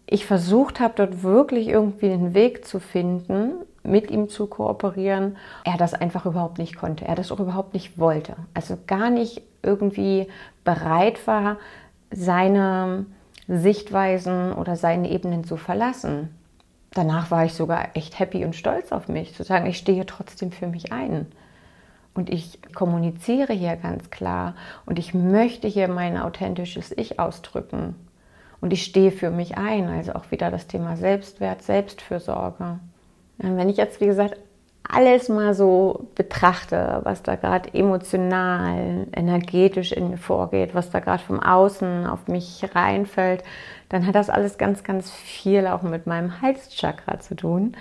Ich 0.05 0.25
versucht 0.25 0.79
habe, 0.79 0.93
dort 0.95 1.23
wirklich 1.23 1.67
irgendwie 1.67 2.11
einen 2.11 2.33
Weg 2.33 2.65
zu 2.65 2.79
finden, 2.79 3.53
mit 3.83 4.11
ihm 4.11 4.29
zu 4.29 4.47
kooperieren. 4.47 5.35
Er 5.65 5.77
das 5.77 5.93
einfach 5.93 6.25
überhaupt 6.25 6.57
nicht 6.57 6.77
konnte. 6.77 7.05
Er 7.05 7.15
das 7.15 7.31
auch 7.31 7.39
überhaupt 7.39 7.73
nicht 7.73 7.97
wollte. 7.97 8.35
Also 8.53 8.77
gar 8.87 9.09
nicht 9.09 9.41
irgendwie 9.61 10.27
bereit 10.63 11.25
war, 11.27 11.57
seine 12.11 13.05
Sichtweisen 13.47 14.53
oder 14.53 14.77
seine 14.77 15.09
Ebenen 15.09 15.43
zu 15.43 15.57
verlassen 15.57 16.29
danach 16.93 17.31
war 17.31 17.45
ich 17.45 17.53
sogar 17.53 17.95
echt 17.95 18.19
happy 18.19 18.45
und 18.45 18.55
stolz 18.55 18.91
auf 18.91 19.07
mich, 19.07 19.33
zu 19.33 19.43
sagen, 19.43 19.65
ich 19.65 19.77
stehe 19.77 20.05
trotzdem 20.05 20.51
für 20.51 20.67
mich 20.67 20.91
ein. 20.91 21.27
Und 22.15 22.29
ich 22.29 22.59
kommuniziere 22.75 23.53
hier 23.53 23.75
ganz 23.75 24.11
klar 24.11 24.55
und 24.85 24.99
ich 24.99 25.15
möchte 25.15 25.67
hier 25.67 25.87
mein 25.87 26.17
authentisches 26.17 26.91
Ich 26.95 27.19
ausdrücken. 27.19 27.95
Und 28.61 28.71
ich 28.71 28.83
stehe 28.83 29.11
für 29.11 29.31
mich 29.31 29.57
ein, 29.57 29.89
also 29.89 30.13
auch 30.13 30.29
wieder 30.29 30.51
das 30.51 30.67
Thema 30.67 30.95
Selbstwert, 30.95 31.63
Selbstfürsorge. 31.63 32.79
Wenn 33.39 33.67
ich 33.67 33.77
jetzt, 33.77 33.99
wie 33.99 34.05
gesagt, 34.05 34.37
alles 34.93 35.29
mal 35.29 35.53
so 35.53 36.07
betrachte, 36.15 37.01
was 37.03 37.23
da 37.23 37.35
gerade 37.35 37.73
emotional, 37.73 39.07
energetisch 39.15 39.91
in 39.91 40.11
mir 40.11 40.17
vorgeht, 40.17 40.75
was 40.75 40.89
da 40.89 40.99
gerade 40.99 41.23
vom 41.23 41.39
Außen 41.39 42.05
auf 42.05 42.27
mich 42.27 42.63
reinfällt, 42.73 43.43
dann 43.89 44.05
hat 44.05 44.15
das 44.15 44.29
alles 44.29 44.57
ganz, 44.57 44.83
ganz 44.83 45.11
viel 45.11 45.67
auch 45.67 45.81
mit 45.81 46.07
meinem 46.07 46.41
Halschakra 46.41 47.19
zu 47.19 47.35
tun. 47.35 47.75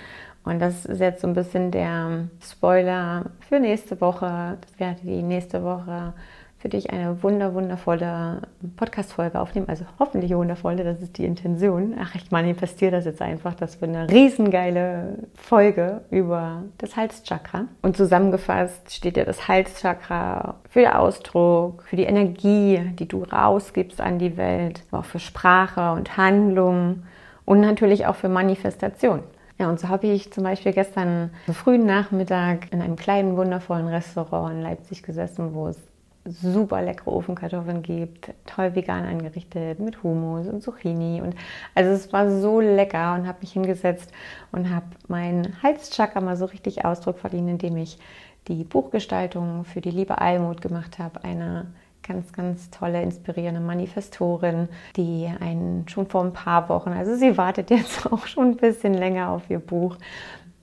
Und 0.45 0.59
das 0.59 0.85
ist 0.85 1.01
jetzt 1.01 1.21
so 1.21 1.29
ein 1.29 1.35
bisschen 1.35 1.71
der 1.71 2.29
Spoiler 2.43 3.27
für 3.49 3.61
nächste 3.61 4.01
Woche. 4.01 4.59
Das 4.61 4.81
werde 4.81 5.01
die 5.03 5.23
nächste 5.23 5.63
Woche 5.63 6.15
für 6.63 6.69
dich 6.69 6.93
eine 6.93 7.25
wunder, 7.25 7.55
wundervolle 7.55 8.43
Podcast-Folge 8.77 9.41
aufnehmen. 9.41 9.69
Also 9.69 9.85
hoffentlich 9.99 10.33
wundervolle, 10.33 10.85
das 10.85 11.03
ist 11.03 11.19
die 11.19 11.25
Intention. 11.25 11.97
Ach, 12.01 12.15
ich 12.15 12.31
manifestiere 12.31 12.93
das 12.93 13.05
jetzt 13.05 13.21
einfach, 13.21 13.55
dass 13.55 13.81
wir 13.81 13.89
eine 13.89 14.09
riesengeile 14.09 15.19
Folge 15.35 16.03
über 16.11 16.63
das 16.79 16.97
Halschakra. 16.97 17.65
Und 17.83 17.97
zusammengefasst 17.97 18.95
steht 18.95 19.17
ja 19.17 19.25
das 19.25 19.49
Halschakra 19.49 20.55
für 20.71 20.83
den 20.83 20.93
Ausdruck, 20.93 21.83
für 21.83 21.97
die 21.97 22.05
Energie, 22.05 22.81
die 22.97 23.09
du 23.09 23.25
rausgibst 23.25 24.01
an 24.01 24.21
die 24.21 24.37
Welt, 24.37 24.85
auch 24.93 25.05
für 25.05 25.19
Sprache 25.19 25.91
und 25.91 26.17
Handlung 26.17 27.03
und 27.45 27.61
natürlich 27.61 28.07
auch 28.07 28.15
für 28.15 28.29
Manifestation. 28.29 29.25
Ja, 29.59 29.69
und 29.69 29.81
so 29.81 29.89
habe 29.89 30.07
ich 30.07 30.33
zum 30.33 30.45
Beispiel 30.45 30.73
gestern 30.73 31.31
frühen 31.53 31.87
Nachmittag 31.87 32.73
in 32.73 32.81
einem 32.81 32.95
kleinen, 32.95 33.37
wundervollen 33.37 33.89
Restaurant 33.89 34.55
in 34.55 34.63
Leipzig 34.63 35.03
gesessen, 35.03 35.55
wo 35.55 35.67
es 35.67 35.92
super 36.25 36.83
leckere 36.83 37.13
Ofenkartoffeln 37.13 37.83
gibt, 37.83 38.33
toll 38.47 38.75
vegan 38.75 39.05
angerichtet 39.05 39.81
mit 39.81 40.03
Hummus 40.03 40.47
und 40.47 40.63
Zucchini 40.63 41.21
und 41.21 41.35
also 41.75 41.91
es 41.91 42.13
war 42.13 42.31
so 42.31 42.61
lecker 42.61 43.15
und 43.15 43.27
habe 43.27 43.39
mich 43.41 43.53
hingesetzt 43.53 44.13
und 44.53 44.71
habe 44.71 44.87
meinen 45.09 45.63
Halschakra 45.63 46.21
mal 46.21 46.37
so 46.37 46.45
richtig 46.45 46.85
Ausdruck 46.85 47.19
verliehen, 47.19 47.49
indem 47.49 47.77
ich 47.77 47.99
die 48.49 48.65
Buchgestaltung 48.65 49.65
für 49.65 49.81
die 49.81 49.91
liebe 49.91 50.19
Almut 50.19 50.61
gemacht 50.61 50.99
habe, 50.99 51.25
eine 51.25 51.67
ganz, 52.03 52.33
ganz 52.33 52.71
tolle, 52.71 53.03
inspirierende 53.03 53.61
Manifestorin, 53.61 54.69
die 54.97 55.31
einen 55.41 55.89
schon 55.89 56.07
vor 56.09 56.25
ein 56.25 56.33
paar 56.33 56.69
Wochen, 56.69 56.91
also 56.91 57.15
sie 57.17 57.37
wartet 57.37 57.71
jetzt 57.71 58.07
auch 58.13 58.27
schon 58.27 58.51
ein 58.51 58.57
bisschen 58.57 58.95
länger 58.95 59.31
auf 59.31 59.49
ihr 59.49 59.61
Buch, 59.61 59.97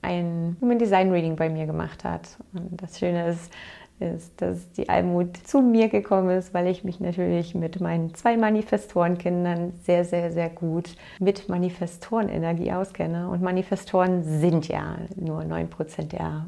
ein 0.02 0.56
Human 0.60 0.78
Design 0.78 1.10
Reading 1.10 1.36
bei 1.36 1.48
mir 1.48 1.66
gemacht 1.66 2.04
hat. 2.04 2.38
Und 2.52 2.80
das 2.80 2.98
Schöne 2.98 3.28
ist, 3.28 3.52
ist, 4.00 4.40
dass 4.40 4.72
die 4.72 4.88
Almut 4.88 5.36
zu 5.36 5.60
mir 5.60 5.88
gekommen 5.88 6.30
ist, 6.30 6.54
weil 6.54 6.66
ich 6.66 6.84
mich 6.84 7.00
natürlich 7.00 7.54
mit 7.54 7.80
meinen 7.80 8.14
zwei 8.14 8.36
Manifestorenkindern 8.36 9.74
sehr, 9.84 10.04
sehr, 10.04 10.32
sehr 10.32 10.48
gut 10.48 10.96
mit 11.18 11.48
Manifestorenenergie 11.48 12.72
auskenne. 12.72 13.28
Und 13.28 13.42
Manifestoren 13.42 14.22
sind 14.22 14.68
ja 14.68 14.96
nur 15.16 15.42
9% 15.42 16.08
der 16.08 16.46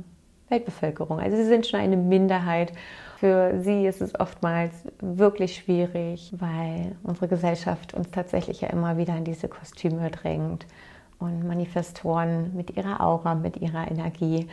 Weltbevölkerung. 0.49 1.21
Also 1.21 1.37
sie 1.37 1.47
sind 1.47 1.67
schon 1.67 1.81
eine 1.81 1.97
Minderheit. 1.97 2.73
Für 3.19 3.61
sie 3.61 3.87
ist 3.87 4.01
es 4.01 4.19
oftmals 4.19 4.73
wirklich 5.01 5.57
schwierig, 5.57 6.33
weil 6.39 6.97
unsere 7.03 7.29
Gesellschaft 7.29 7.95
uns 7.95 8.11
tatsächlich 8.11 8.61
ja 8.61 8.69
immer 8.69 8.97
wieder 8.97 9.17
in 9.17 9.25
diese 9.25 9.49
Kostüme 9.49 10.11
drängt. 10.11 10.67
Und 11.19 11.47
Manifestoren 11.47 12.51
mit 12.55 12.77
ihrer 12.77 13.01
Aura, 13.01 13.37
mit 13.37 13.57
ihrer 13.59 13.89
Energie 13.89 14.49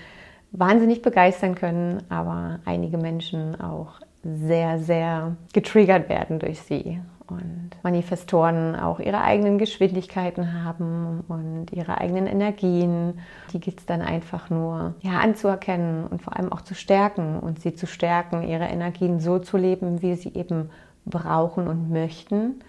wahnsinnig 0.51 1.01
begeistern 1.01 1.56
können, 1.56 2.03
aber 2.10 2.60
einige 2.65 2.98
Menschen 2.98 3.60
auch 3.60 4.00
sehr, 4.24 4.79
sehr 4.79 5.36
getriggert 5.53 6.10
werden 6.10 6.39
durch 6.39 6.62
sie. 6.62 7.00
Und 7.27 7.70
Manifestoren 7.84 8.75
auch 8.75 9.00
ihre 9.00 9.22
eigenen 9.22 9.60
Geschwindigkeiten 9.60 10.63
haben 10.63 11.24
und 11.27 11.68
ihre 11.72 12.00
eigenen 12.00 12.25
Energien. 12.25 13.20
Die 13.53 13.60
gilt 13.60 13.79
es 13.79 13.86
dann 13.86 14.01
einfach 14.01 14.50
nur 14.50 14.96
ja, 15.01 15.20
anzuerkennen 15.20 16.08
und 16.08 16.24
vor 16.24 16.36
allem 16.36 16.51
auch 16.51 16.62
zu 16.62 16.74
stärken 16.74 17.39
und 17.39 17.60
sie 17.60 17.75
zu 17.75 17.86
stärken, 17.86 18.41
ihre 18.41 18.65
Energien 18.65 19.20
so 19.20 19.38
zu 19.38 19.58
leben, 19.58 20.01
wie 20.01 20.15
sie 20.15 20.34
eben 20.34 20.72
brauchen 21.06 21.68
und 21.68 21.91
möchten, 21.91 22.62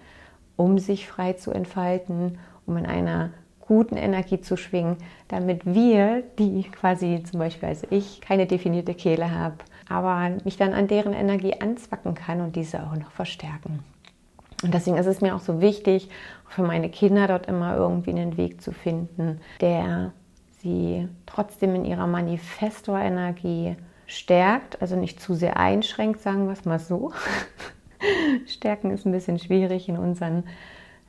um 0.57 0.79
sich 0.79 1.09
frei 1.09 1.33
zu 1.33 1.53
entfalten, 1.53 2.39
um 2.67 2.77
in 2.77 2.85
einer 2.85 3.31
guten 3.71 3.97
Energie 3.97 4.41
zu 4.41 4.57
schwingen, 4.57 4.97
damit 5.29 5.65
wir, 5.65 6.25
die 6.41 6.65
quasi 6.65 7.23
zum 7.23 7.39
Beispiel 7.39 7.69
als 7.69 7.87
ich 7.91 8.21
keine 8.21 8.49
definierte 8.49 8.95
Kehle 8.95 9.31
habe, 9.31 9.59
aber 9.89 10.29
mich 10.45 10.57
dann 10.57 10.73
an 10.73 10.89
deren 10.89 11.13
Energie 11.13 11.55
anzwacken 11.61 12.17
kann 12.17 12.41
und 12.41 12.57
diese 12.57 12.83
auch 12.83 12.97
noch 12.97 13.13
verstärken. 13.13 13.85
Und 14.65 14.75
deswegen 14.75 14.97
ist 14.97 15.07
es 15.07 15.21
mir 15.21 15.37
auch 15.37 15.41
so 15.41 15.61
wichtig, 15.61 16.09
für 16.49 16.65
meine 16.65 16.91
Kinder 16.91 17.29
dort 17.29 17.47
immer 17.47 17.77
irgendwie 17.77 18.11
einen 18.11 18.37
Weg 18.37 18.61
zu 18.61 18.73
finden, 18.73 19.41
der 19.61 20.15
sie 20.59 21.07
trotzdem 21.27 21.77
in 21.77 21.85
ihrer 21.85 22.09
Manifestor-Energie 22.09 23.77
stärkt, 24.07 24.83
also 24.83 24.97
nicht 24.97 25.21
zu 25.21 25.35
sehr 25.35 25.59
einschränkt, 25.59 26.23
sagen 26.23 26.47
wir 26.47 26.55
es 26.55 26.65
mal 26.65 26.81
so. 26.81 27.13
Stärken 28.49 28.91
ist 28.91 29.07
ein 29.07 29.13
bisschen 29.13 29.39
schwierig 29.39 29.89
in 29.89 29.97
unseren 29.97 30.43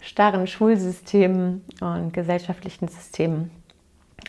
starren 0.01 0.47
Schulsystemen 0.47 1.63
und 1.79 2.13
gesellschaftlichen 2.13 2.87
Systemen, 2.87 3.51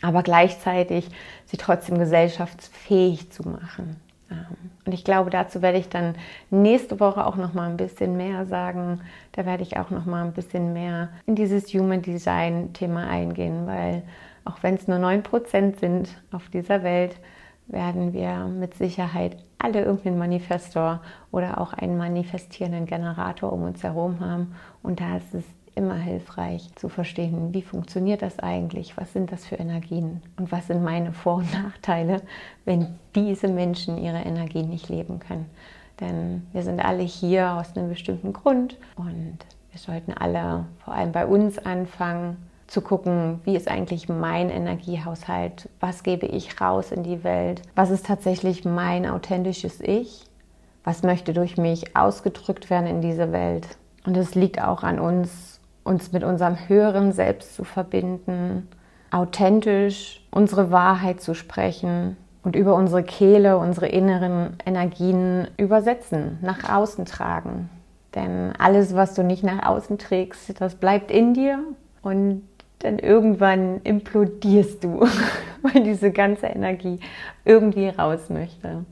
aber 0.02 0.22
gleichzeitig 0.22 1.08
sie 1.46 1.56
trotzdem 1.56 1.98
gesellschaftsfähig 1.98 3.30
zu 3.30 3.48
machen. 3.48 3.96
Ähm, 4.30 4.56
und 4.84 4.92
ich 4.92 5.04
glaube, 5.04 5.30
dazu 5.30 5.62
werde 5.62 5.78
ich 5.78 5.88
dann 5.88 6.14
nächste 6.50 7.00
Woche 7.00 7.26
auch 7.26 7.36
noch 7.36 7.54
mal 7.54 7.68
ein 7.68 7.76
bisschen 7.76 8.16
mehr 8.16 8.46
sagen. 8.46 9.00
Da 9.32 9.46
werde 9.46 9.62
ich 9.62 9.78
auch 9.78 9.90
noch 9.90 10.06
mal 10.06 10.24
ein 10.24 10.32
bisschen 10.32 10.72
mehr 10.72 11.08
in 11.26 11.34
dieses 11.34 11.72
Human 11.72 12.02
Design 12.02 12.72
Thema 12.72 13.08
eingehen, 13.08 13.66
weil 13.66 14.02
auch 14.44 14.62
wenn 14.62 14.74
es 14.74 14.88
nur 14.88 14.98
9% 14.98 15.78
sind 15.78 16.08
auf 16.32 16.48
dieser 16.48 16.82
Welt, 16.82 17.16
werden 17.68 18.12
wir 18.12 18.46
mit 18.46 18.74
Sicherheit 18.74 19.36
alle 19.58 19.84
irgendeinen 19.84 20.18
Manifestor 20.18 21.00
oder 21.30 21.58
auch 21.60 21.72
einen 21.72 21.96
manifestierenden 21.96 22.86
Generator 22.86 23.52
um 23.52 23.62
uns 23.62 23.82
herum 23.84 24.18
haben. 24.20 24.56
Und 24.82 25.00
da 25.00 25.16
ist 25.16 25.32
es 25.32 25.44
immer 25.74 25.96
hilfreich 25.96 26.68
zu 26.76 26.88
verstehen, 26.88 27.54
wie 27.54 27.62
funktioniert 27.62 28.22
das 28.22 28.38
eigentlich, 28.38 28.96
was 28.96 29.12
sind 29.12 29.32
das 29.32 29.46
für 29.46 29.56
Energien? 29.56 30.22
Und 30.36 30.52
was 30.52 30.66
sind 30.66 30.82
meine 30.82 31.12
Vor- 31.12 31.36
und 31.36 31.52
Nachteile, 31.52 32.22
wenn 32.64 32.98
diese 33.14 33.48
Menschen 33.48 33.98
ihre 33.98 34.20
Energien 34.20 34.68
nicht 34.68 34.88
leben 34.88 35.18
können. 35.18 35.46
Denn 36.00 36.46
wir 36.52 36.62
sind 36.62 36.84
alle 36.84 37.02
hier 37.02 37.52
aus 37.52 37.76
einem 37.76 37.88
bestimmten 37.88 38.32
Grund 38.32 38.76
und 38.96 39.38
wir 39.70 39.78
sollten 39.78 40.12
alle 40.12 40.66
vor 40.84 40.94
allem 40.94 41.12
bei 41.12 41.26
uns 41.26 41.58
anfangen, 41.58 42.36
zu 42.66 42.80
gucken, 42.80 43.40
wie 43.44 43.54
ist 43.54 43.68
eigentlich 43.68 44.08
mein 44.08 44.48
Energiehaushalt, 44.48 45.68
was 45.78 46.02
gebe 46.02 46.24
ich 46.24 46.58
raus 46.58 46.90
in 46.90 47.02
die 47.02 47.22
Welt, 47.22 47.60
was 47.74 47.90
ist 47.90 48.06
tatsächlich 48.06 48.64
mein 48.64 49.06
authentisches 49.06 49.80
Ich, 49.80 50.24
was 50.82 51.02
möchte 51.02 51.34
durch 51.34 51.58
mich 51.58 51.94
ausgedrückt 51.94 52.70
werden 52.70 52.86
in 52.86 53.02
diese 53.02 53.30
Welt. 53.30 53.76
Und 54.06 54.16
es 54.16 54.34
liegt 54.34 54.60
auch 54.60 54.82
an 54.82 54.98
uns, 54.98 55.51
uns 55.84 56.12
mit 56.12 56.24
unserem 56.24 56.56
höheren 56.68 57.12
Selbst 57.12 57.54
zu 57.54 57.64
verbinden, 57.64 58.68
authentisch 59.10 60.24
unsere 60.30 60.70
Wahrheit 60.70 61.20
zu 61.20 61.34
sprechen 61.34 62.16
und 62.42 62.56
über 62.56 62.74
unsere 62.74 63.02
Kehle, 63.02 63.58
unsere 63.58 63.86
inneren 63.86 64.56
Energien 64.64 65.48
übersetzen, 65.56 66.38
nach 66.42 66.68
außen 66.68 67.04
tragen. 67.04 67.68
Denn 68.14 68.52
alles, 68.58 68.94
was 68.94 69.14
du 69.14 69.22
nicht 69.22 69.42
nach 69.42 69.64
außen 69.66 69.98
trägst, 69.98 70.60
das 70.60 70.74
bleibt 70.74 71.10
in 71.10 71.34
dir 71.34 71.58
und 72.02 72.42
dann 72.80 72.98
irgendwann 72.98 73.80
implodierst 73.84 74.82
du, 74.84 75.00
weil 75.62 75.82
diese 75.84 76.10
ganze 76.10 76.46
Energie 76.46 76.98
irgendwie 77.44 77.88
raus 77.88 78.28
möchte. 78.28 78.84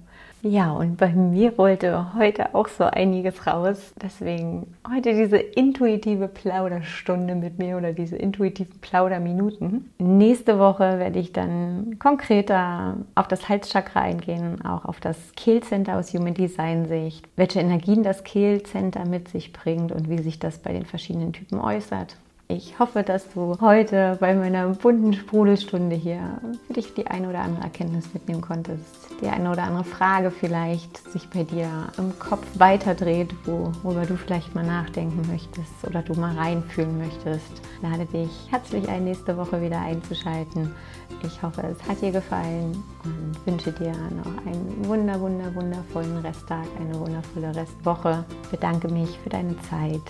Ja, 0.42 0.73
und 0.73 0.97
bei 0.97 1.11
mir 1.12 1.59
wollte 1.59 2.14
heute 2.14 2.54
auch 2.54 2.68
so 2.68 2.85
einiges 2.85 3.47
raus. 3.47 3.92
Deswegen 4.00 4.75
heute 4.90 5.12
diese 5.14 5.37
intuitive 5.37 6.28
Plauderstunde 6.28 7.35
mit 7.35 7.59
mir 7.59 7.76
oder 7.76 7.92
diese 7.92 8.16
intuitiven 8.16 8.80
Plauderminuten. 8.80 9.90
Nächste 9.99 10.59
Woche 10.59 10.99
werde 10.99 11.18
ich 11.18 11.35
dann 11.35 11.99
konkreter 11.99 12.97
auf 13.14 13.28
das 13.28 13.50
Halschakra 13.50 14.00
eingehen, 14.00 14.64
auch 14.64 14.87
auf 14.87 14.99
das 14.99 15.16
Kehlcenter 15.37 15.99
aus 15.99 16.14
Human 16.14 16.35
Design 16.35 16.87
Sicht, 16.87 17.28
welche 17.37 17.61
Energien 17.61 18.02
das 18.02 18.25
Kehlcenter 18.25 19.06
mit 19.06 19.28
sich 19.28 19.52
bringt 19.52 19.92
und 19.92 20.09
wie 20.09 20.23
sich 20.23 20.38
das 20.38 20.59
bei 20.59 20.73
den 20.73 20.87
verschiedenen 20.87 21.35
Typen 21.35 21.61
äußert. 21.61 22.16
Ich 22.50 22.80
hoffe, 22.80 23.04
dass 23.04 23.30
du 23.33 23.57
heute 23.61 24.16
bei 24.19 24.35
meiner 24.35 24.66
bunten 24.71 25.12
Sprudelstunde 25.12 25.95
hier 25.95 26.40
für 26.66 26.73
dich 26.73 26.95
die 26.95 27.07
eine 27.07 27.28
oder 27.28 27.42
andere 27.42 27.62
Erkenntnis 27.62 28.12
mitnehmen 28.12 28.40
konntest. 28.40 28.85
Die 29.23 29.28
eine 29.28 29.52
oder 29.52 29.62
andere 29.62 29.85
Frage 29.85 30.33
vielleicht 30.33 30.99
sich 31.12 31.30
bei 31.30 31.45
dir 31.45 31.69
im 31.97 32.19
Kopf 32.19 32.45
weiterdreht, 32.59 33.33
worüber 33.47 34.04
du 34.04 34.16
vielleicht 34.16 34.52
mal 34.52 34.66
nachdenken 34.66 35.23
möchtest 35.30 35.71
oder 35.87 36.02
du 36.02 36.14
mal 36.14 36.37
reinfühlen 36.37 36.99
möchtest. 36.99 37.62
Lade 37.83 38.07
dich 38.07 38.30
herzlich 38.50 38.88
ein, 38.88 39.04
nächste 39.04 39.37
Woche 39.37 39.62
wieder 39.62 39.80
einzuschalten. 39.80 40.75
Ich 41.23 41.40
hoffe, 41.45 41.62
es 41.62 41.88
hat 41.88 42.02
dir 42.02 42.11
gefallen 42.11 42.83
und 43.04 43.47
wünsche 43.47 43.71
dir 43.71 43.92
noch 43.92 44.45
einen 44.45 44.88
wunder, 44.88 45.21
wunder, 45.21 45.54
wundervollen 45.54 46.19
Resttag, 46.19 46.66
eine 46.80 46.99
wundervolle 46.99 47.54
Restwoche. 47.54 48.25
Ich 48.42 48.49
bedanke 48.49 48.88
mich 48.88 49.16
für 49.21 49.28
deine 49.28 49.54
Zeit. 49.62 50.02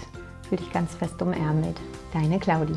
Fühl 0.50 0.58
dich 0.58 0.72
ganz 0.72 0.96
fest 0.96 1.22
umärmelt. 1.22 1.76
Deine 2.12 2.40
Claudi. 2.40 2.74